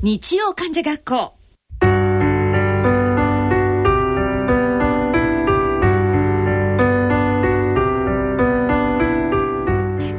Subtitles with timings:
[0.00, 1.34] 日曜患者学校。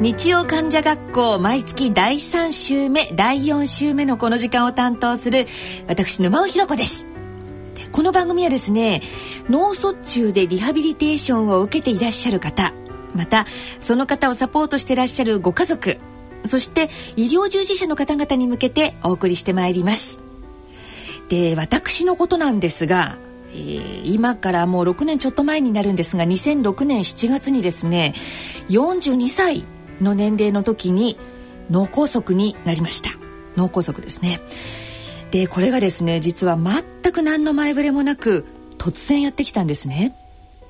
[0.02, 5.46] 日曜患者学校毎月第3週目第4週目のこの時間を担当する
[5.88, 7.06] 私沼尾ひ子です。
[7.90, 9.00] この番組はですね
[9.48, 12.74] 脳卒中でリハビリテーションを受けていらっしゃる方
[13.14, 13.46] また
[13.80, 15.96] その方をサポートしていらっしゃるご家族
[16.44, 20.20] そして医療従事者の方々に向けてお送りしてまいります。
[21.28, 23.16] で私のことなんですが、
[23.52, 28.14] えー、今からもう6年ちょっと前になるんですが2006年7月にですね
[28.68, 29.64] 42歳
[30.00, 31.18] の年齢の時に
[31.70, 33.10] 脳梗塞になりました。
[33.56, 34.40] 脳梗塞ですね。
[35.30, 38.44] でこれがですね実は全く何の前触れもなく
[38.78, 40.16] 突然やってきたんですね。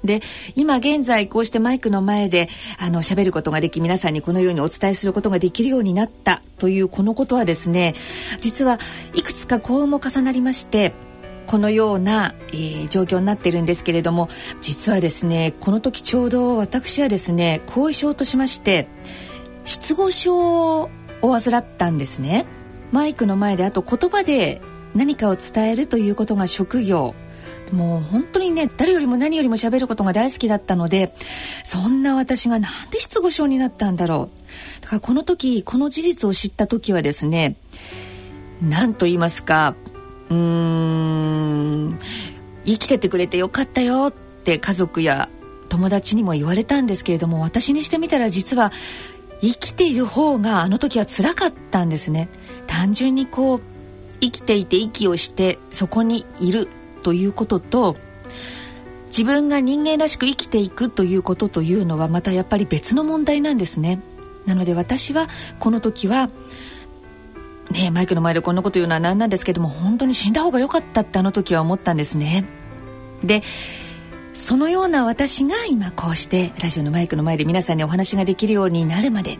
[0.04, 0.20] で
[0.56, 7.94] 今現在こうしてマイクの前であの喋ることができ皆さんにこのようにお伝えすることができるようになったというこのことはですね
[8.40, 8.78] 実は
[9.14, 10.94] いくつか幸運も重なりまして
[11.46, 14.28] このような、えー、状況になってるんですけれども
[14.60, 18.88] 実はですねこの時ちょうど私はですね後遺症としまして
[19.64, 20.90] 失語症を
[21.22, 22.46] 患ったんですね。
[22.92, 24.60] マイクの前であと言葉で
[24.94, 27.14] 何かを伝えるということが職業。
[27.72, 31.14] もう本当にね誰よりも何よりも喋ることが大好きだったので
[31.64, 34.82] そんな私がなんで失語症になったんだろう。
[34.82, 37.56] だからこの時この事実を知った時はですね
[38.62, 39.74] 何と言いますか
[40.28, 41.98] うーん
[42.64, 45.28] 生きててくれてよかったよって家族や
[45.68, 48.72] 友達にも言われたんですけれども私にしてみたら実は
[49.40, 52.28] 生きている方があの時は辛かったんですね。
[52.66, 53.60] 単純にこう
[54.20, 56.68] 生きていて息をしてそこにいる
[57.00, 57.96] ということと
[59.08, 64.00] 自分が人間らしく生きていくということというのはまたやっぱり別の問題なんですね
[64.46, 65.28] なので私は
[65.58, 66.30] この時は
[67.70, 72.44] ねマイクの前でこんなこと言うのは何なんですけども本当に死んだ方が良かったってあの時は思ったんですね。
[73.24, 73.42] で
[74.32, 79.38] そのような私が今こうしてラジオのマイクの前で皆さんにお話ができるようになるまで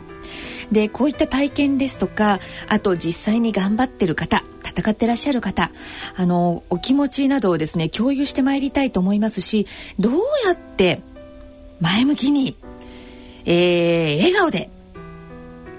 [0.72, 2.38] でこういった体験ですとか
[2.69, 5.70] あと実際に頑張ってる方戦ってらっしゃる方
[6.16, 9.66] あのお気持ちなどをですね共有してまいりたいと思いますし
[9.98, 10.14] どう
[10.44, 11.03] やって
[11.80, 12.56] 前向きに、
[13.47, 14.70] えー、笑顔で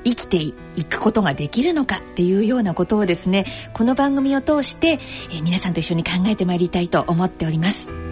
[0.03, 0.53] 生きてい
[0.83, 8.10] くことができるのかっていうようなことをですねこの番組を通して、えー、皆さんと一緒に考えてまいりたいと思っております。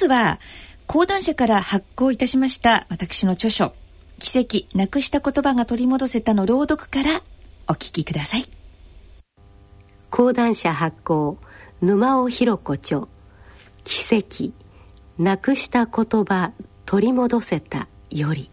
[0.00, 0.40] でまずは
[0.86, 3.74] 講談社から発行いたしました私の著書
[4.18, 7.22] 「奇跡なくした言葉が取り戻せた」の朗読から
[7.68, 8.44] お聞きください。
[10.10, 11.36] 講談社発行
[11.82, 13.08] 沼尾弘子著
[13.84, 14.54] 「奇跡
[15.18, 16.52] なくした言葉
[16.86, 18.50] 取り戻せた」より。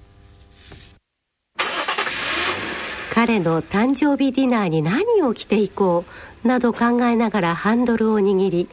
[3.13, 6.03] 彼の誕生日ディナーに何を着ていこ
[6.43, 8.69] うなど考えながらハンドルを握り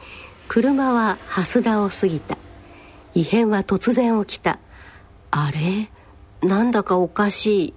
[0.49, 2.37] 車は蓮田を過ぎた。
[3.15, 4.59] 異変は突然起きた。
[5.31, 5.89] あれ？
[6.47, 7.73] なんだかおかしい。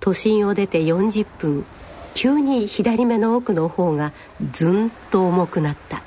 [0.00, 1.64] 都心を出て40分。
[2.12, 4.12] 急に左目の奥の方が
[4.52, 6.02] ずんと重くなった。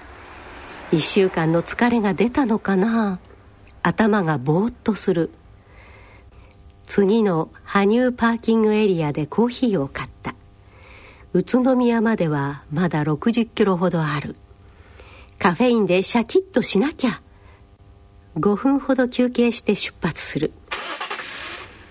[0.91, 3.19] 1週間の疲れが出たのかな？
[3.81, 5.31] 頭がぼーっとする。
[6.85, 10.35] 次の羽生パーキングエリアでコーヒーを買った。
[11.33, 14.35] 宇都宮まではまだ60キロほどある。
[15.39, 17.21] カフェインでシャキッとしなきゃ。
[18.37, 20.51] 5分ほど休憩して出発する。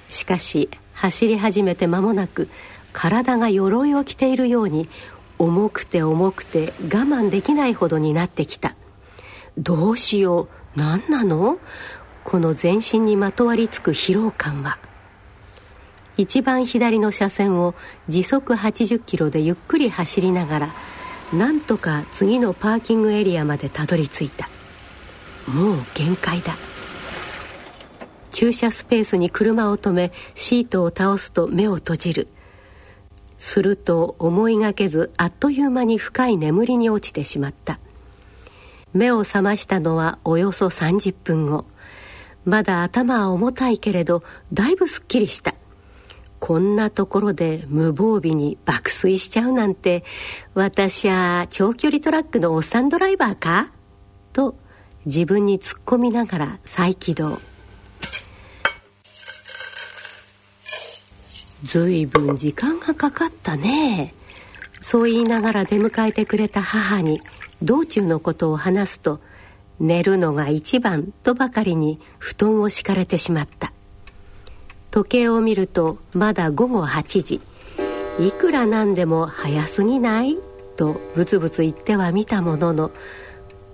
[0.09, 2.49] しかし走り始めて間もなく
[2.93, 4.89] 体が鎧を着ているように
[5.39, 8.77] 重くて重くて我慢できないほどになってきた。
[9.59, 10.49] どうしよう
[10.79, 11.59] 何なの？
[12.25, 14.79] この全身にまとわりつく疲労感は。
[16.17, 17.75] 一番左の車線を
[18.09, 20.75] 時速80キロでゆっくり走りながら
[21.35, 24.49] なんとか次のパーキングエリアまでたどり着いた。
[25.47, 26.57] もう限界だ。
[28.33, 32.29] 駐車スペースに車を止めシートを倒すと目を閉じる。
[33.39, 37.79] すると思いがけずあっという間に深い眠りに落ちてしまった。
[38.93, 41.67] 目を覚ましたのはおよそ30分後。
[42.45, 44.23] まだ頭は重たいけれど
[44.53, 45.55] だいぶすっきりした。
[46.39, 50.05] こんなところで無防備に爆睡しちゃうなんて
[50.55, 53.73] 私は長距離トラックのおっさんドライバーか？
[54.33, 54.57] と
[55.07, 57.41] 自分に突っ込みながら再起動。
[61.65, 64.15] ずいぶん時間がかかったね。
[64.81, 67.21] そう言いながら出迎えてくれた母に
[67.63, 69.21] 道中のことを話すと
[69.81, 73.73] 寝るのが一番とばかりに布団を敷かれてしまった。
[74.91, 77.41] 時計を見るとまだ午後8時。
[78.19, 80.39] いくらなんでも早すぎない？
[80.77, 82.91] とブツブツ言ってはみたものの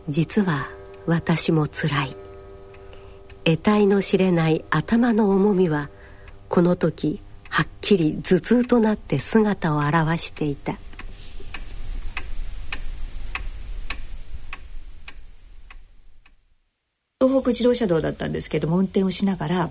[0.09, 0.69] 実は
[1.07, 2.17] 私もつらい。
[3.45, 5.91] 得体の知れない頭の重みは
[6.49, 10.79] この時はっきり頭痛となって姿を現していた。
[17.21, 19.71] 東北自動車道だったんですけども運転をしながら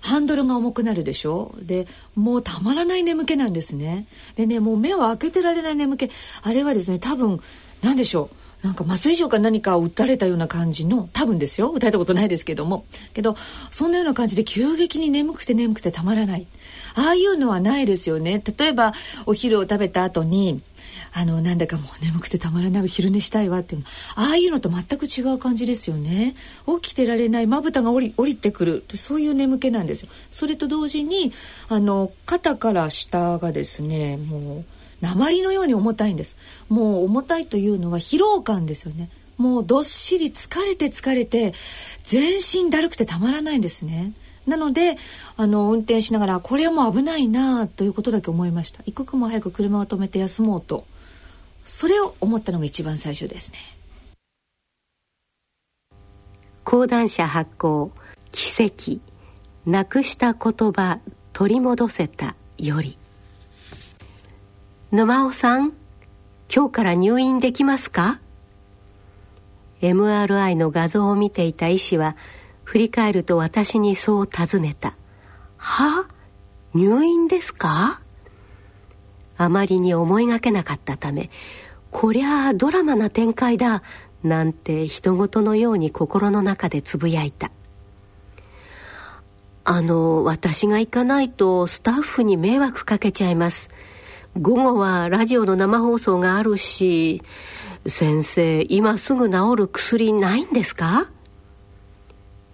[0.00, 1.54] ハンドルが重くなるでしょ？
[1.60, 4.06] でもうたまらない眠気なんですね。
[4.36, 6.10] でねもう目を開けてられない眠気。
[6.42, 7.40] あれはですね多分
[7.82, 8.36] 何でしょう？
[8.64, 11.70] なんか麻酔錠か何かを打たれたような感じの多分ですよ。
[11.70, 12.86] 打たれたことないですけども。
[13.12, 13.36] けど
[13.70, 16.46] そんなような感じで急激に眠くて眠くてたまらない。
[16.94, 18.42] ああいうのはないですよね。
[18.58, 18.94] 例えば
[19.26, 20.62] お昼を食べた後に
[21.12, 26.34] あのなんだかもう眠くてたまらない昼寝したいわっていうのああいうのと全く違う感じですよね。
[26.80, 28.84] 起きてられないまぶたが降り降りてくる。
[28.94, 30.08] そういう眠気なんですよ。
[30.30, 31.34] それと同時に
[31.68, 34.64] あの肩から下がですねもう
[35.04, 36.36] 鉛のように重たいんです。
[36.68, 39.10] もう重たいというのは疲労感ですよね。
[39.36, 41.54] もうどっしり疲れて疲れて
[42.04, 44.12] 全身だるくてたまらないんですね。
[44.46, 44.96] なので
[45.36, 48.82] あの運転しながらこれはもう危ないなということだけ思いました。
[48.86, 50.86] 一刻も早く車を止めて休もうと。
[51.64, 53.58] それを思ったのが一番最初ですね。
[56.62, 57.90] 講談社発行
[58.32, 59.00] 奇跡
[59.66, 61.00] なくした言葉
[61.32, 62.98] 取り戻せたより。
[64.94, 65.72] 沼尾さん
[66.48, 68.20] 今日から入院できますか
[69.82, 72.14] ？MRI の画像を見ていた医師は
[72.62, 74.94] 振り返ると私にそう尋ねた
[75.58, 76.06] 「は？
[76.74, 78.02] 入院ですか?」
[79.36, 81.28] あまりに思いがけなかったため
[81.90, 83.82] こりゃあドラマな展開だ
[84.22, 87.50] なんて人事のように心の中でつぶやいた。
[89.64, 93.70] あの私が行かないとスタッフに迷惑かけちゃいます。
[94.40, 97.22] 午後はラジオの生放送があるし
[97.86, 101.08] 先生今すぐ治る薬ないんですか？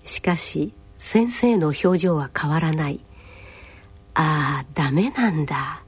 [0.05, 3.01] しかし先生の表情は変わらない。
[4.13, 5.83] ああダメなんだ。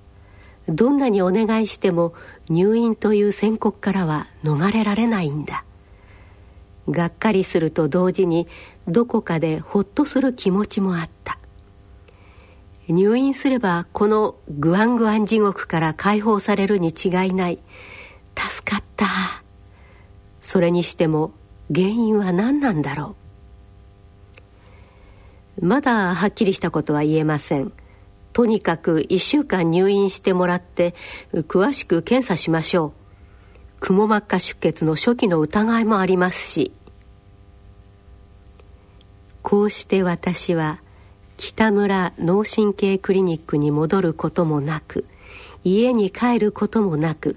[0.68, 2.14] どんなにお願いしても
[2.48, 5.64] 入院という宣告からは逃れられないんだ。
[6.88, 8.48] がっかりすると同時に
[8.88, 11.38] どこかでほっとする気持ちもあった。
[12.92, 17.58] 入院すればこのグアングアン地獄から解放されるに違いない。
[18.36, 19.06] 助かった。
[20.40, 21.32] それにしても
[21.74, 23.16] 原因は何なんだろ
[25.58, 25.66] う。
[25.66, 27.72] まだはっきりしたことは言えません。
[28.32, 30.94] とにかく1週間入院してもらって
[31.32, 32.92] 詳しく検査しましょう。
[33.80, 36.72] くも膜下出血の初期の疑いもありますし。
[39.42, 40.81] こうして私は
[41.42, 45.06] 北村脳神経クリニックに戻ることもなく
[45.64, 47.36] 家に帰ることもなく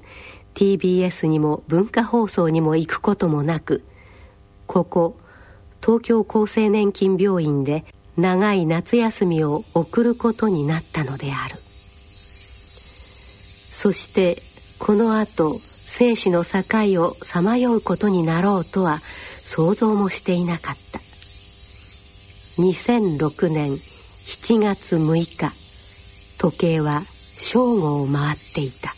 [0.54, 3.84] TBS にも文化放送にも行くこともなく
[4.68, 5.18] ここ
[5.84, 7.84] 東京厚生年金病院で
[8.16, 11.56] 長い夏休みを送ることになったのである。
[11.56, 11.62] そ
[13.92, 14.36] して
[14.86, 16.60] このあと生死の境
[17.04, 21.00] をさまようことになろうとは想像もしていなかった。
[22.62, 23.72] 2006年
[24.28, 25.52] 7月6日
[26.40, 28.90] 時計は正午を回っていた。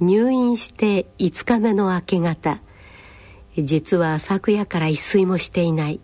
[0.00, 2.60] 入院して5日目の明け方
[3.58, 6.00] 実は昨夜から一睡もしていない。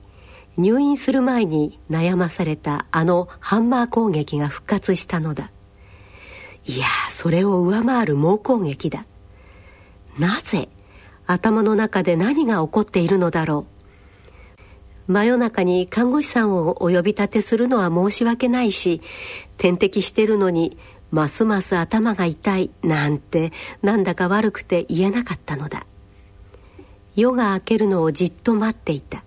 [0.56, 5.52] 入院する前に悩まされたあのハンマー攻撃が復活したのだ。
[6.66, 9.04] いやそれを上回る猛攻撃だ。
[10.18, 10.68] なぜ
[11.26, 13.66] 頭の中で何が起こっているのだろ
[15.08, 15.12] う。
[15.12, 19.02] 真夜中に看護師さんをお呼び立てするのは申し訳ないし
[19.58, 20.78] 点滴してるのに
[21.10, 23.52] ますます頭が痛いなんて
[23.82, 25.86] なんだか悪くて言えなかったのだ。
[27.16, 29.24] 夜が明けるのをじっと待っていた。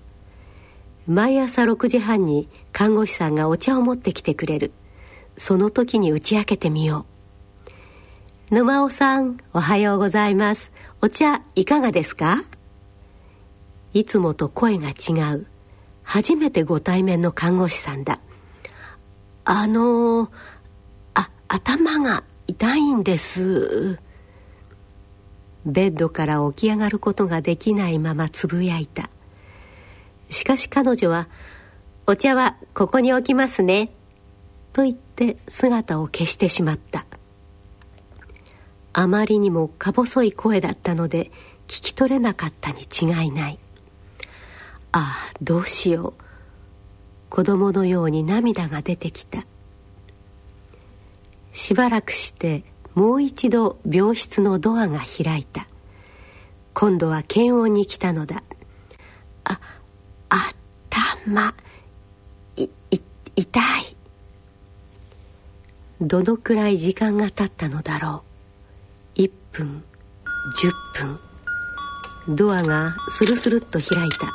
[1.06, 4.72] 毎朝6時半に看護師さんがお茶を持ってきてくれる。
[5.38, 7.15] その時に打ち明けてみよう。
[8.52, 10.72] 沼尾さんおはようございます。
[11.02, 12.44] お茶いかがですか？
[13.94, 15.48] いつもと声が違う。
[16.04, 18.20] 初めてご対面の看護師さんだ。
[19.46, 20.30] あの
[21.16, 24.00] あ頭が痛いんです。
[25.66, 29.10] ベッドから起き上がることができないままつぶやいた。
[30.30, 31.28] しかし彼女は
[32.06, 33.90] 「お茶はここに置きますね」
[34.72, 37.08] と言って姿を消してしまった。
[38.98, 41.26] あまりにもか細い声だったので
[41.68, 43.60] 聞き取れなかったに違いない。
[44.94, 46.24] ああどうしよう。
[47.30, 49.46] 子供のように涙が出てきた。
[51.52, 55.68] しばらくしてもう一度病室のドアが開いた。
[56.74, 58.44] 今度は検温に来たのだ。
[59.44, 59.60] あ
[60.30, 61.54] 頭
[62.56, 63.02] いい
[63.36, 63.98] 痛い。
[66.00, 68.25] どのくらい時間が経ったのだろう。
[69.56, 69.84] 分
[70.58, 71.08] 10
[72.28, 72.36] 分。
[72.36, 74.28] ドアがスルスルっと開いた。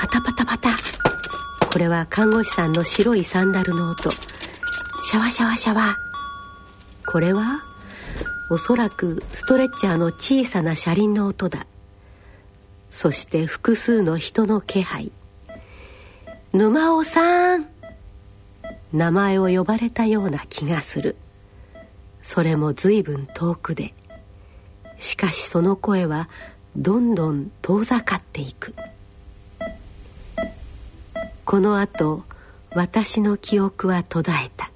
[0.00, 0.70] パタパタパタ。
[1.70, 4.10] これは看護師さんの白いサンダルの音。
[4.10, 5.96] シャワシャワシャワ。
[7.06, 7.62] これは
[8.50, 11.66] おそらくストレッチャーの小さな車輪の音だ。
[12.90, 15.12] そして複数の人の気配
[16.52, 17.66] 沼尾さん
[18.92, 21.16] 名前を呼ばれたような気がする。
[22.22, 23.92] それも随分遠くで。
[24.98, 26.28] しかしその声は
[26.76, 28.74] どんどん遠ざかっていく。
[31.44, 32.24] このあと
[32.74, 34.70] 私の記憶は途絶えた。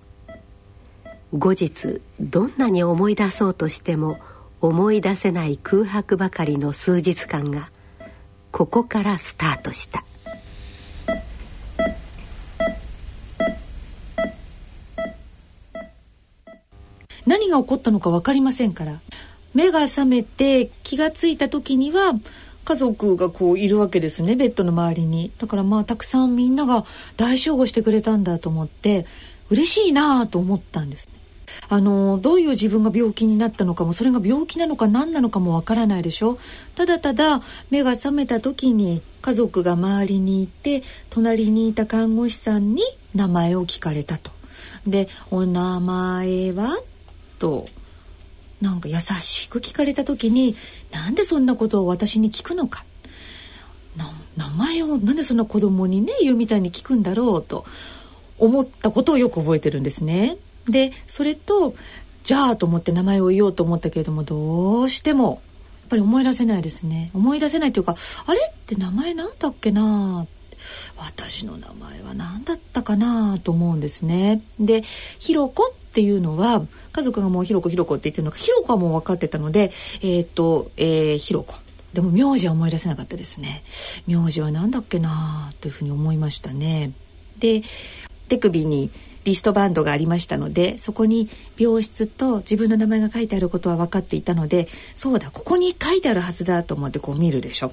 [1.32, 4.18] 後日どんなに思い出そうとしても
[4.60, 7.70] 思い出せない空白ばかりの数日間が
[8.50, 10.04] ここからスタートした。
[17.26, 19.00] 何が起こったのか分かりませんから。
[19.58, 22.12] 目が覚めて気が付いた時には
[22.64, 26.84] 家族がこういるわけですねベッドの周りにだからまあたくさんみんなが
[27.16, 29.04] 大集合してくれたんだと思って
[29.50, 31.08] 嬉しいなと思ったんです
[31.68, 36.38] あのどういう自分が病気になったのかもそれが病気なのか何なのかもわからないでしょ
[36.76, 44.30] ただただ目が覚めた時に家族が周りにいて隣にいた看護師さんに名前を聞かれたと。
[44.86, 46.78] で「お名前は?」
[47.40, 47.66] と
[48.60, 50.56] なんか優しく聞かれた時に
[50.90, 52.84] なんでそんなことを私に聞くのか。
[54.36, 57.64] 名前をなんでそんな子供にね言うみたいに聞くんだろうと
[58.38, 60.36] 思ったことをよく覚えてるんですね。
[60.68, 61.74] でそれと
[62.22, 65.42] じゃあと思って名前を言おうと思ったけれどもどうしても
[65.82, 67.10] やっぱり思い出せないですね。
[67.14, 67.96] 思い出せないというか
[68.26, 70.26] あれって名前なんだっけな？
[70.96, 73.38] 私の名前は何だったかな？
[73.42, 74.40] と思うんですね。
[74.60, 74.82] で
[75.18, 81.54] ひろこっていうのは家族がもうひろこひろこって言ってるのかひろこはもう分かってたのでえっ、と、えー、ひろこ。
[81.92, 83.62] でも名字は思い出せなかったですね。
[84.06, 86.92] 名字は何だっけなというふうに思いましたね。
[87.38, 87.62] で
[88.28, 88.90] 手首に
[89.24, 91.28] リストバンドがありましたのでそこに
[91.58, 97.72] 病室と自分の名前が書いてあることは分かっていたのでそうだここに書いてあるはずだと思ってこう見るでしょ。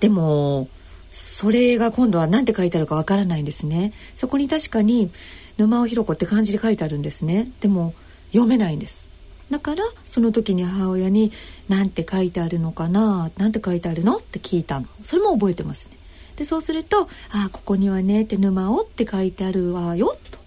[0.00, 0.68] でも
[1.10, 3.92] それが今度は何て書いてあるか分からないんですね。
[4.14, 5.10] そこに確かに
[5.58, 7.50] 沼尾ひろ子って漢字で書いてあるんですね。
[7.60, 7.94] でも
[8.28, 9.10] 読めないんです。
[9.50, 11.32] だからその時に母親に
[11.68, 14.86] 「何て書いてあるのかな何て書いてあるの?」って聞いたの。
[15.02, 15.98] それも覚えてますね。
[16.36, 20.38] でそうすると「ああここにはね」って「沼尾」って書いてあるわよと。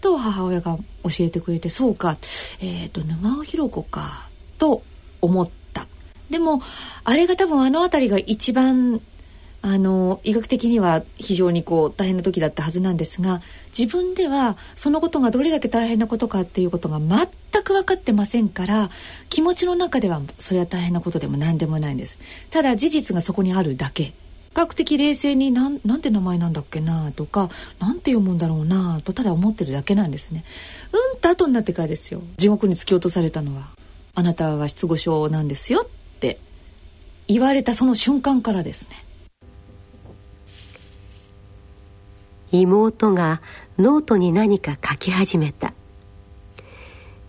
[0.00, 2.16] と母親が教えてくれてそうか。
[2.60, 4.28] えっ、ー、と沼尾ひろ子か
[4.58, 4.82] と
[5.20, 5.86] 思った。
[6.30, 6.62] でも
[7.04, 9.00] あれが多分あの辺りが一番
[9.64, 13.40] あの医学的には非常にこう大変な時だったはずなんですが
[13.76, 17.28] 自分ではそのことがどれだけ大変なことかっていうことが全
[17.62, 18.90] く分かってませんから
[19.28, 22.18] 気持ちの中ではそれは大変なことでも何でもないんです。
[22.50, 24.04] ただ事実がそこにあるだけ。
[24.04, 30.44] 比較的冷静になんなんて名前なんだっけなとかなんて読むんだろうなとただ思ってるだけなんですね。
[30.92, 32.20] うんと後になってからですよ。
[32.36, 33.68] 地獄に突き落とされたのは
[34.14, 36.38] あなたは失語症なんですよって
[37.28, 38.96] 言われたその瞬間からですね。
[42.52, 43.40] 妹が
[43.78, 45.72] ノートに何か書き始めた。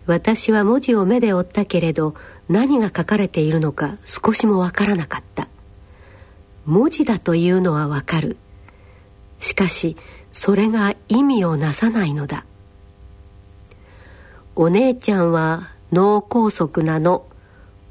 [0.06, 2.14] 私は文字を目で追ったけれど
[2.50, 5.48] 何が書かれているのか少しもわからなかった。
[6.66, 8.38] 文字だというのはわかる。
[9.40, 9.96] しかし
[10.34, 12.46] それが意味をなさないのだ。
[14.56, 17.26] お姉ちゃんは脳梗塞なの。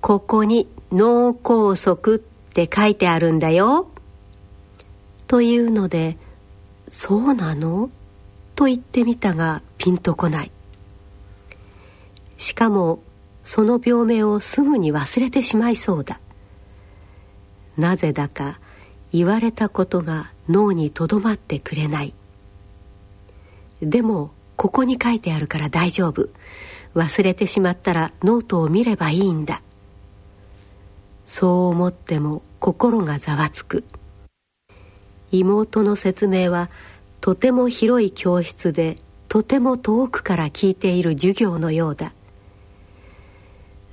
[0.01, 3.89] ここに脳梗塞って書いてあるんだよ。
[5.27, 6.19] というので
[6.93, 7.91] そうなの？
[8.55, 10.53] と言ってみたがピンとこない。
[12.37, 13.03] しかも
[13.45, 16.21] その病名をすぐに忘れてしまいそうだ。
[17.79, 18.61] なぜだか
[19.11, 22.15] 言われたことが脳にとどまってくれない。
[23.81, 26.29] でもここに書いてあるから大丈夫。
[26.95, 29.63] 忘れてしまったらノートを見ればいいんだ。
[31.25, 33.83] そう思っても心がざわつく。
[35.33, 36.71] 妹の説明は
[37.21, 38.99] とても広い教室で
[39.29, 42.13] とても遠くから聞いている授業のようだ。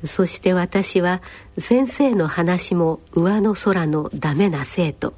[0.06, 1.22] そして私は
[1.58, 5.14] 先生の話も上の空のダメな生徒。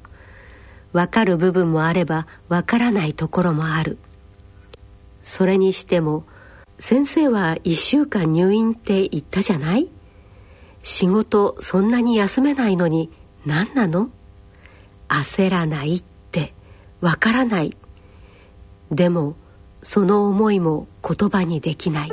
[0.92, 3.98] わかる部分もあればわからないところもある。
[5.22, 6.24] それにしても
[6.78, 9.88] 先生は1週間入院って言ったじゃない？
[10.82, 13.10] 仕事そんなに休めないのに
[13.46, 14.10] 何なの？
[15.08, 16.04] 焦らない。
[17.02, 17.76] わからない。
[18.92, 19.34] でも
[19.82, 22.10] その思いも言葉にできない。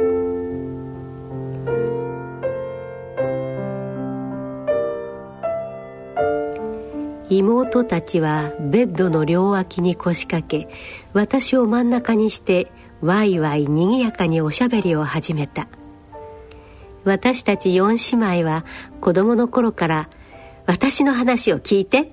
[7.30, 10.68] 妹たちはベッドの両脇に腰掛け
[11.14, 15.68] 私を真ん中にしてワイワイにぎやかにおしゃべりを始めた。
[17.04, 18.66] 私たち四姉妹は
[19.00, 20.10] 子供の頃から
[20.66, 22.12] 「私の話を聞いて」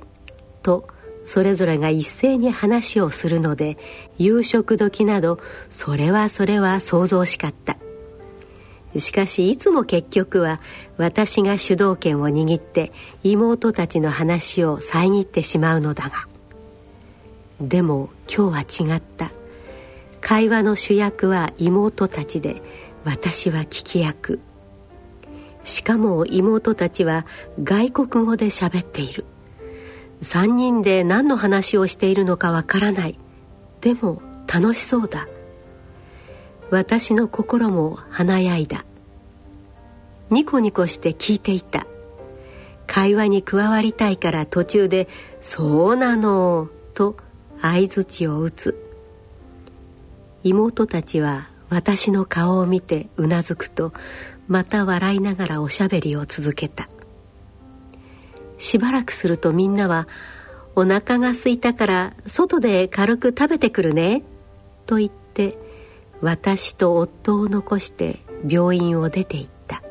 [0.63, 0.87] と
[1.27, 3.77] それぞれが一斉に話をするので
[4.17, 5.41] 夕食時など
[5.71, 7.77] それはそれは想像しかった。
[8.97, 10.61] しかしいつも結局は
[10.97, 12.93] 私が主導権を握って
[13.25, 16.29] 妹たちの話を遮ってしまうのだが。
[17.61, 19.33] でも今日は違った。
[20.21, 22.63] 会話の主役は妹たちで
[23.05, 24.39] 私は聞き役。
[25.65, 27.27] しかも妹たちは
[27.63, 29.25] 外国語で喋っている。
[30.23, 33.19] 3人で何の話をしているのかわからない。
[33.81, 35.29] でも楽しそうだ。
[36.71, 38.85] 私の心も華やいだ。
[40.31, 41.87] ニコニコして聞いていた。
[42.87, 45.09] 会話に加わりたいから途中で
[45.43, 47.17] 「そうなの」と
[47.61, 48.83] 相づちを打つ。
[50.43, 53.93] 妹たちは私の顔を見てうなずくと
[54.47, 56.89] また笑いながらおしゃべりを続けた。
[58.59, 60.09] しばらくするとみんなは
[60.75, 64.23] 「お腹が空いたから外で軽く食べてくるね」
[64.87, 65.59] と言って
[66.21, 69.83] 私と夫を残して病院を出て行った。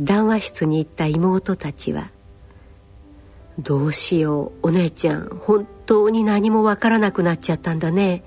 [0.00, 2.10] 談話室に行った妹たちは
[3.58, 8.24] 「どうしようお姉ちゃん本当に何もわからなくなっちゃったんだね。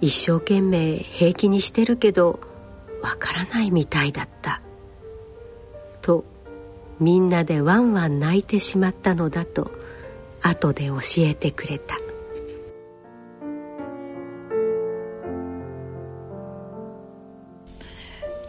[0.00, 2.40] 一生懸命平気にしてるけど
[3.02, 4.62] わからないみたいだった」
[6.00, 6.24] と
[7.00, 9.72] みんなでワンワン泣いてしまったのだと
[10.42, 11.96] 後で教えてくれた。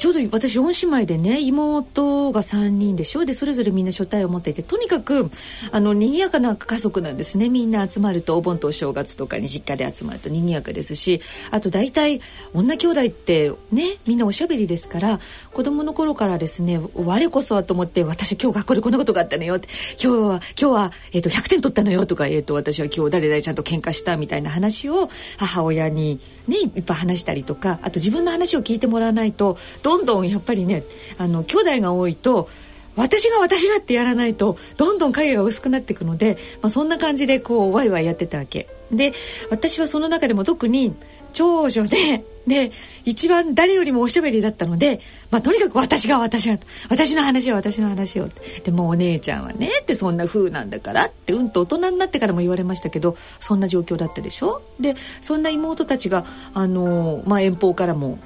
[0.01, 3.23] ちょうど私4姉妹でね妹が3人でしょ？
[3.23, 5.29] でそれぞれみんな所帯を持っていてとにかく
[5.71, 7.49] あの賑やかな家族なんですね。
[7.49, 12.19] みんな集まるとお盆とお正月とかに実家で集まると賑やかですしあと大体
[12.55, 15.19] 女兄弟ってねみんなおしゃべりですから
[15.53, 19.67] 子供の頃からですね我こそはと思って私今日学校でこんなことがあったのよって
[20.03, 30.83] 今日は今日は、えーと、100点取ったのよとか、えーと、私は今日誰々ちゃんと喧嘩したみたいな話を母親にねいっぱい話したりとかあと自分の話を聞いてもらわないとどどんどんやっぱりね
[31.17, 32.49] あの兄弟が多いと
[32.95, 38.67] 私が私がってやらないとどんどん影が薄くなっていくので、まあ、そんな感じでこうワイワイやってたわけ。
[38.91, 39.13] で
[39.49, 40.93] 私はその中でも特に
[41.31, 42.71] 長女でで
[43.05, 44.99] 一番誰よりもおしゃべりだったので、
[45.29, 46.57] まあ、とにかく私が私が
[46.89, 48.27] 私の話を私の話を
[48.63, 54.61] でもお姉ちゃんはねってそんな風なんだからってうんと大人になってからも言われましたけどそんな状況だったでしょ？
[54.79, 58.19] でそんな妹たちがあの、まあ、遠方からも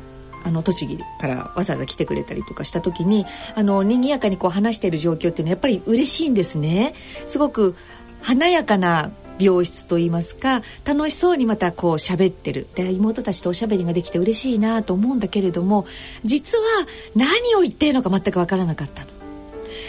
[0.46, 6.94] あの栃木からわざわざ来てくれたりとかした時にあの賑やかにこう話している状況っていうのはやっぱり嬉しいんですね。
[7.26, 7.76] すごく
[8.22, 15.86] 華やかな病室といいますか楽しそうにまたこう喋ってるで妹たちとおしゃべりができて嬉しいなと思うんだけれども
[16.24, 16.64] 実は
[17.16, 19.15] 何を言ってるのか全く分からなかったの。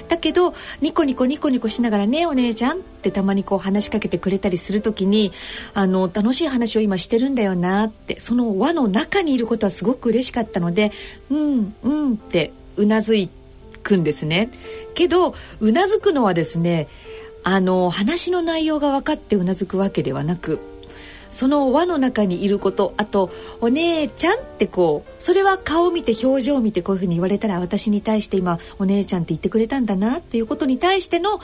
[0.08, 5.32] だけどニコニコニコニコしながら「ねお姉ちゃん」ってたまにこう話しかけてくれたりする時に
[5.74, 10.92] あの楽しい話を今してるんだよなってその輪の中にいることはすごく嬉しかったので
[11.30, 13.14] 「うんうん」ってうなず
[13.82, 14.50] くんですね。
[14.94, 16.88] けどうなずくのはですね
[17.44, 20.58] あの話の内容が分かってうなずくわけではなく
[21.30, 31.40] その輪の中にいることあと「お姉ちゃん」ってこうそれは顔を見て表情を見てこういうふうに言われたら私に対して今「お姉ちゃん」って言ってくれたんだなっていうことに対しての「うん」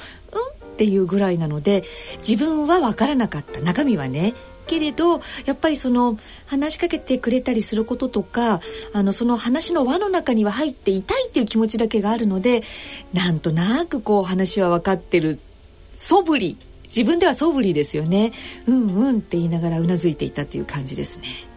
[0.72, 1.84] っていうぐらいなので
[2.26, 3.60] 自分は分からなかった。
[3.60, 4.34] 中身はね。
[4.66, 6.16] けれどやっぱりその
[6.46, 8.60] 話しかけてくれたりすることとか
[8.92, 12.62] あのその話の輪の中には入っていたいっていう気持ちだけがあるので
[13.12, 15.40] なんとなくこう話は分かってる。
[15.94, 16.56] 素振り。
[16.94, 18.32] 自分では素振りですよね
[18.66, 21.52] うんうんって言いながらうなずいていたっていう感じですね。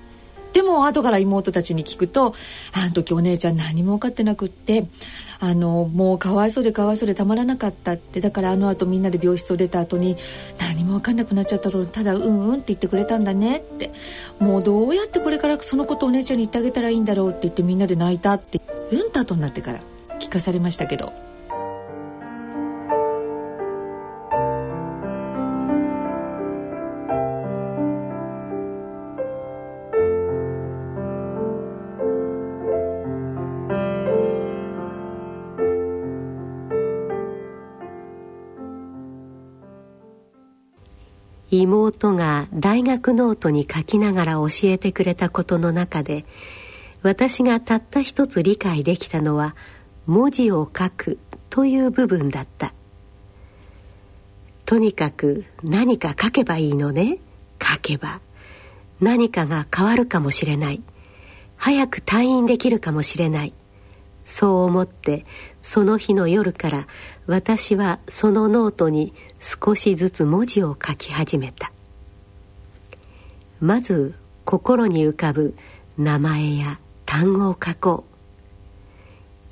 [0.54, 2.34] でも後から妹たちに聞くと
[2.72, 4.88] 「あの時お姉ちゃん何も分かってなくって
[5.42, 10.16] あのもうかわいそうでかわいそうでたまらなかった」ってだからあのあとみんなで病室を出た後に
[10.58, 13.92] 「何も分かんなくなっちゃったのただうんうん」って言ってくれたんだねって
[14.40, 18.62] もうどうやってこれからそのことお姉ちゃんに言ってあげたらいいんだろうって言ってみんなで泣いたって
[18.94, 19.82] うんたとになってから
[20.22, 21.35] 聞かされましたけど。
[41.76, 46.26] 妹が大学ノートに書きながら教えてくれたことの中で
[47.02, 49.56] 私がたった一つ理解できたのは
[50.08, 52.74] 文字を書くという部分だった。
[54.66, 57.20] とにかく何か書けばいいのね？
[57.62, 58.22] 書けば。
[59.00, 60.82] 何かが変わるかもしれない。
[61.58, 63.54] 早く退院できるかもしれない。
[64.26, 65.26] そう思って
[65.62, 66.88] その日の夜から
[67.28, 69.14] 私はそのノートに
[69.46, 71.72] 少しずつ文字を書き始めた。
[73.60, 75.54] まず心に浮かぶ
[76.00, 78.06] 名前や単語を書こ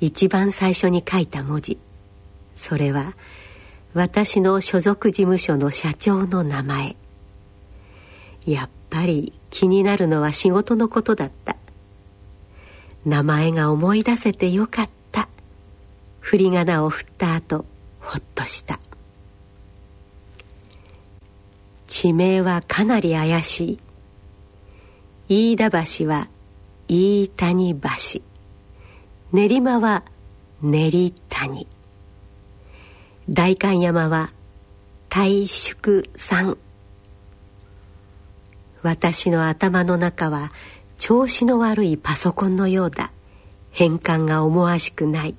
[0.00, 0.04] う。
[0.04, 1.78] 一番最初に書いた文字。
[2.56, 3.14] それは
[3.94, 6.96] 私の所属事務所の社長の名前。
[8.46, 11.54] やっぱり気になるのは仕事のことだった。
[13.06, 15.28] 名前が思い出せてよかった。
[16.18, 17.64] 振り仮名を振った後
[18.00, 18.80] ほっとした。
[21.94, 23.78] 地名はかなり怪し
[25.28, 25.54] い。
[25.54, 26.28] 飯田橋は
[26.88, 28.20] 飯谷橋。
[29.32, 30.02] 練馬は
[30.60, 31.68] 練谷。
[33.30, 34.32] 代官山は
[35.08, 36.58] 大宿山。
[38.82, 40.50] 私の頭の中は
[40.98, 43.12] 調子の悪いパソコンのようだ。
[43.70, 45.36] 変換が思わしくない。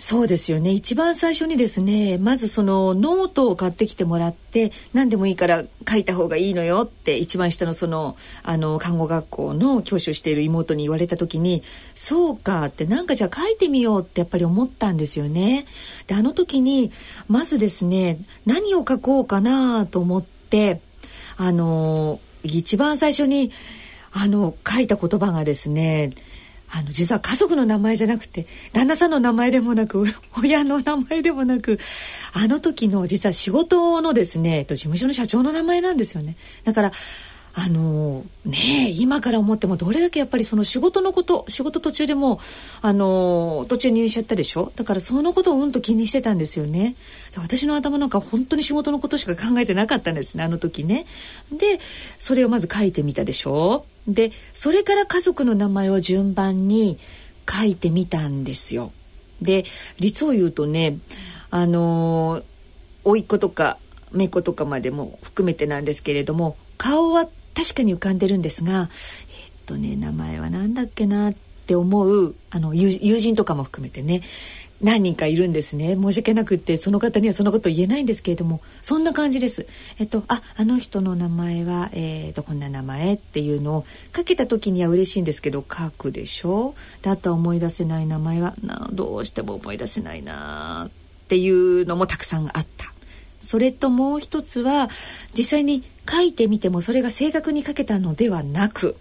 [0.00, 11.62] そうですよね一番最初にですねまずそのノートを買ってきてもらって何でもいいから書いた方がいいのよって一番下のそのあの看護学校の教師をしている妹に言われた時に
[11.94, 15.66] そうかってなんかじゃあ書いてみようってやっぱり思ったんですよね。
[16.06, 16.92] であの時に
[17.28, 20.80] まずですね何を書こうかなと思って
[21.36, 23.50] あの一番最初に
[24.12, 26.12] あの書いた言葉がですね
[26.72, 30.04] あの実は家族の名前じゃなくて旦那さんの名前でもなく
[30.40, 31.78] 親の名前でもなく
[32.32, 36.36] あの時の実は仕事のですねえっと事務所の社長の名前なんですよね。
[36.64, 36.92] だから
[37.52, 42.38] あのね今から思ってもどれだけやっぱりその仕事のこと仕事途中でも
[42.80, 44.72] あの途中入院しちゃったでしょ？
[44.76, 46.94] だからそのことをうんと気にしてたんですよね。
[47.36, 51.06] 私の頭なんか本当に仕事のことしか考えてなかったんですねあの時ね。
[51.50, 51.80] で
[52.18, 53.84] それをまず書いてみたでしょ？
[54.06, 56.98] でそれから家族の名前を順番に
[57.50, 58.92] 書いてみたんですよ。
[59.42, 59.64] で
[59.98, 60.98] 実を言うとね
[61.50, 62.42] あの
[63.02, 63.78] 甥っ子とか
[64.12, 67.28] 姪っ子とかまでも含めてなんですけれども顔は
[67.60, 68.88] 確かに浮かんでるんですが
[69.44, 71.34] えっとね名前は何だっけなっ
[71.66, 74.22] て思うあの友人とかも含めてね
[74.80, 75.94] 何人かいるんですね。
[75.94, 79.66] 申し訳なくってその方にはそのこと言えないんですけれどもそんな感じです。
[79.98, 86.74] えっとああの人の名前はえー、とこんな名前っていうのをかけた時には嬉しいんですけど書くでしょ？
[87.02, 90.90] であとは思い出せない名前はなどうしても思い出せないなっ
[91.28, 92.94] ていうのもたくさんあった。
[93.50, 94.88] それともう一つは
[95.36, 98.94] 実際に書いてみてもそれが正確に書けたのではなく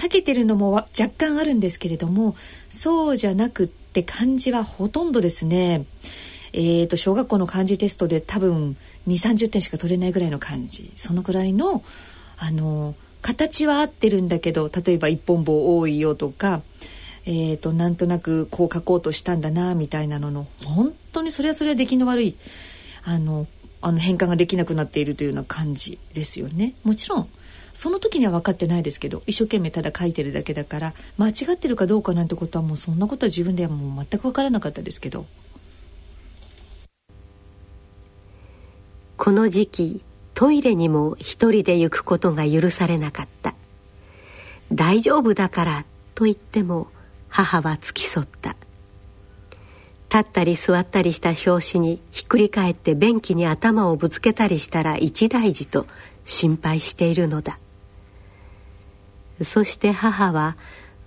[0.00, 2.36] 書けてるのも若干あるんですけれども
[2.68, 5.86] そうじゃなくって漢字はほとんどですね。
[6.52, 8.76] えーと小学校の漢字テストで多分
[9.08, 10.92] 2 3 0点しか取れないぐらいの漢字。
[10.94, 11.82] そのくらいの
[12.38, 16.62] あの形は合ってるんだけど例えば一本棒多いよとか
[17.26, 22.36] えーとなんとなくこう書こうとしたんだなみたいなのの本当にそれはそれは出来の悪い
[23.02, 23.48] あの
[23.82, 26.74] あの変換ができなくなっているというような感じですよね。
[26.84, 27.28] もちろん
[27.72, 35.26] その時には分かってないですけど一生懸命ただ書いてるだけだから間違ってるかどうかなんてことはもうそんなことは自分ではもう全く分からなかったですけど。
[39.16, 40.00] この時期
[40.32, 43.54] トイレにも一人で行くことが許されなかった。
[44.72, 46.88] 大丈夫だからと言っても
[47.28, 48.56] 母は付き添った。
[50.12, 55.86] 立ったり座ったりした拍子にひっくり返って便器に頭をぶつけたりしたら一大事と
[56.24, 57.58] 心配しているのだ。
[59.42, 60.56] そして母は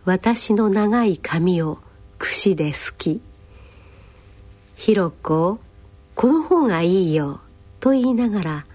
[0.06, 1.80] 私の長い髪を
[2.18, 3.22] 櫛ですき
[4.76, 5.60] 「ひろこ
[6.16, 7.42] この方がいいよ」
[7.80, 8.66] と言いながら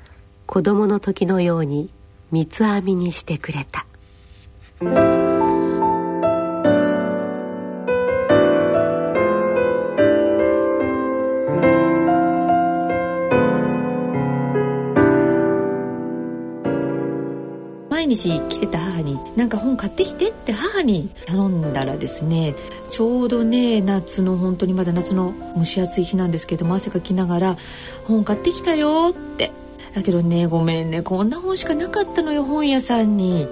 [0.46, 1.90] 子供の時のように
[2.30, 3.86] 三つ編みにしてくれた。
[18.08, 22.54] 日来てた母に「なんか本買ってきて」って母に頼んだらですね
[22.90, 27.56] ちょうどね夏の本当にまだ夏の蒸し暑い日なんですけども汗かきながら
[28.04, 29.52] 「本買ってきたよ」って
[29.94, 33.46] 「だけどねごめんねこんな本しかなかったのよ本屋さんに」っ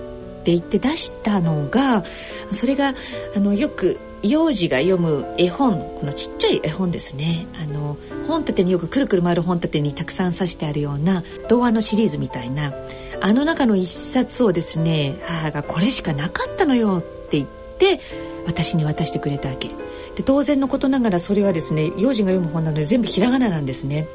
[0.46, 2.04] て言って出したのが
[2.52, 2.94] それが
[3.34, 12.72] あのよく幼児が読む絵本このちっちゃい絵本ですねあの本立てによくくるくる回る本立てにたくさん刺してあるような童話のシリーズみたいな
[13.20, 18.00] あの中の一冊をですね母が「これしかなかったのよ」って言って
[18.46, 19.68] 私に渡してくれたわけ
[20.14, 24.06] で当然のことながらそれはですね幼児が読む本なので全部ひらがななんですね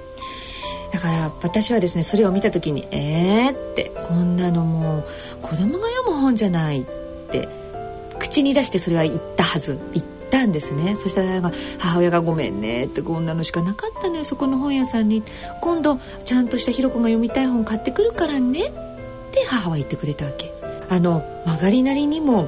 [0.91, 5.05] だから私はですねそれを見た時に「えー?」ってこんなのもう
[5.41, 6.83] 子供が読む本じゃないっ
[7.31, 7.47] て
[8.31, 9.77] 口に出してそれは言ったはず。
[9.93, 10.95] 言ったんですね。
[10.95, 14.23] そしたら母親が「ごめんね」ってこんなのしかなかったのよ。
[14.23, 15.23] そこの本屋さんに。
[15.59, 18.61] 今度ちゃんとしたひろ子が読みたい本買ってくるからね。
[18.61, 18.71] っ
[19.31, 20.53] て母は言ってくれたわけ。
[20.89, 22.47] あの曲がりなりにも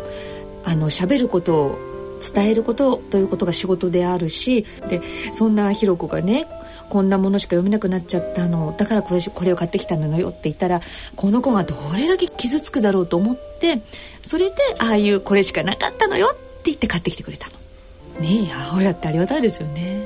[0.63, 1.79] あの喋ることを
[2.23, 5.01] 伝えることということが仕事であるしで
[5.33, 6.47] そんなひろ子がね
[6.93, 10.79] こんなものしか読めなくなっちゃったのだからこれこれを買ってきたのよって言ったら
[11.15, 13.81] この子がどれだけ傷つくだろうと思って
[14.21, 17.53] それでああいうこれしかなかったのよって言って買ってきてくれたの。
[18.21, 20.03] ねえ母親ってありがたいですよね。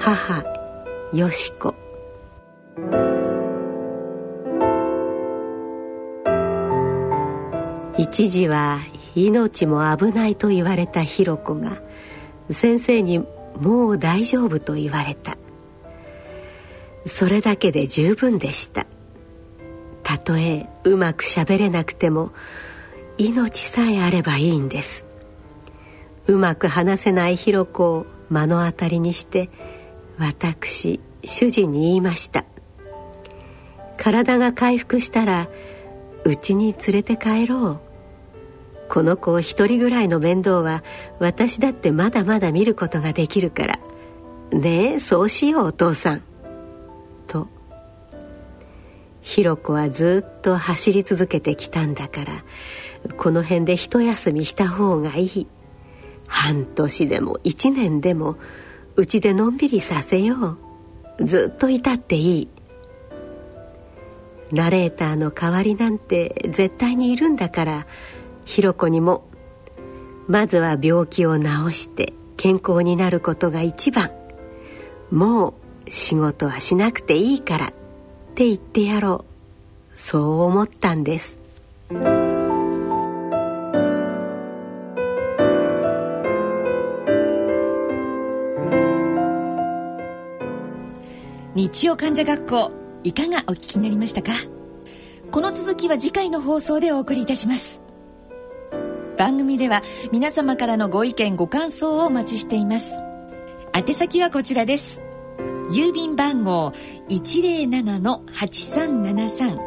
[0.00, 0.44] 母
[1.12, 1.76] よしこ
[7.96, 8.80] 一時は
[9.14, 11.80] 命も危ないと言われたひろ子が
[12.50, 13.24] 先生に
[13.60, 15.36] もう大丈夫と言われた。
[17.06, 18.86] それだけで十分でした。
[20.02, 22.32] たとえうまくしゃべれなくても
[23.18, 25.06] 命さえあればいいんです。
[26.26, 29.50] うまく話せないひろ子を目の当たりにして
[30.18, 32.44] 私主人に言いました。
[33.96, 35.48] 体が回復したら
[36.24, 37.89] うちに連れて帰ろう。
[38.90, 40.82] この子を一人ぐらいの面倒は
[41.20, 43.78] 私だってまだまだ見ることができるから。
[44.50, 46.22] ねえそうしようお父さん。
[47.28, 47.46] と。
[49.20, 52.44] ひろ子はずっと走り続けてきたんだから
[53.16, 55.46] この辺で一休みした方がいい。
[56.26, 58.38] 半年でも一年でも
[58.96, 60.58] うちでのんびりさせよ
[61.18, 61.24] う。
[61.24, 62.48] ずっといたっていい。
[64.50, 67.86] ナレーターの代わりなんて絶対にいるんだから
[68.44, 69.24] ひろ子にも
[70.28, 74.10] まずは病気を治して健康になることが一番。
[75.10, 75.54] も
[75.86, 77.70] う仕事はしなくていいからっ
[78.34, 79.24] て言ってやろ
[79.94, 79.98] う。
[79.98, 81.40] そう思ったんです。
[91.56, 92.72] 日曜患者学校
[93.02, 94.32] いかがお聞きになりましたか？
[95.30, 97.82] この続きは次回の放送でお送りいたします。
[99.20, 102.98] 番組では皆様からのご意見ご感想をお待ちしています。
[103.76, 105.02] 宛先はこちらです。
[105.72, 106.72] 郵便番号
[107.10, 109.58] 107-8373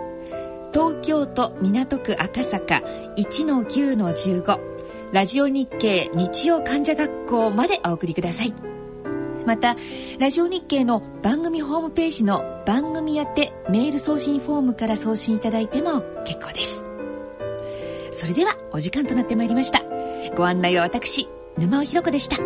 [0.74, 2.82] 東京都港区赤坂
[3.16, 4.60] 1-9-15
[5.14, 8.56] ラジオ日経日曜患者学校までお送りください。
[9.46, 9.76] また
[10.18, 16.83] ラジオ日経の番組ホームページの番組宛てメール送信フォームから送信いただいても結構です。
[18.24, 19.82] それではお時間となってまいりました。
[20.38, 22.38] ご案内は私沼尾ひろ子でした。